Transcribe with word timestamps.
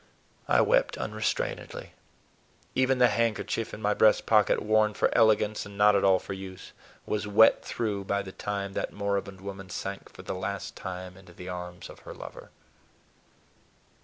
I 0.47 0.61
wept 0.61 0.97
unrestrainedly. 0.97 1.91
Even 2.73 2.97
the 2.97 3.07
handkerchief 3.09 3.71
in 3.71 3.83
my 3.83 3.93
breast 3.93 4.25
pocket, 4.25 4.59
worn 4.59 4.95
for 4.95 5.15
elegance 5.15 5.63
and 5.63 5.77
not 5.77 5.95
at 5.95 6.03
all 6.03 6.17
for 6.17 6.33
use, 6.33 6.71
was 7.05 7.27
wet 7.27 7.63
through 7.63 8.05
by 8.05 8.23
the 8.23 8.31
time 8.31 8.73
that 8.73 8.91
moribund 8.91 9.41
woman 9.41 9.69
sank 9.69 10.09
for 10.11 10.23
the 10.23 10.33
last 10.33 10.75
time 10.75 11.15
into 11.17 11.33
the 11.33 11.49
arms 11.49 11.87
of 11.87 11.99
her 11.99 12.15
lover. 12.15 12.49